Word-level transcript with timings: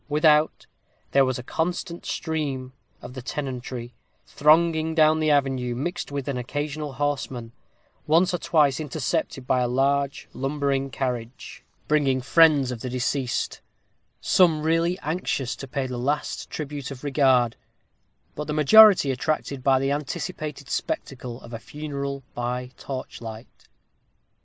Without, 0.09 0.65
there 1.11 1.23
was 1.23 1.37
a 1.37 1.43
constant 1.43 2.07
stream 2.07 2.73
of 3.03 3.13
the 3.13 3.21
tenantry, 3.21 3.93
thronging 4.25 4.95
down 4.95 5.19
the 5.19 5.29
avenue, 5.29 5.75
mixed 5.75 6.11
with 6.11 6.27
an 6.27 6.37
occasional 6.39 6.93
horseman, 6.93 7.51
once 8.07 8.33
or 8.33 8.39
twice 8.39 8.79
intercepted 8.79 9.45
by 9.45 9.59
a 9.59 9.67
large 9.67 10.27
lumbering 10.33 10.89
carriage, 10.89 11.63
bringing 11.87 12.19
friends 12.19 12.71
of 12.71 12.81
the 12.81 12.89
deceased, 12.89 13.61
some 14.19 14.63
really 14.63 14.97
anxious 15.03 15.55
to 15.55 15.67
pay 15.67 15.85
the 15.85 15.99
last 15.99 16.49
tribute 16.49 16.89
of 16.89 17.03
regard, 17.03 17.55
but 18.33 18.47
the 18.47 18.53
majority 18.53 19.11
attracted 19.11 19.61
by 19.61 19.77
the 19.77 19.91
anticipated 19.91 20.67
spectacle 20.67 21.39
of 21.41 21.53
a 21.53 21.59
funeral 21.59 22.23
by 22.33 22.71
torchlight. 22.75 23.67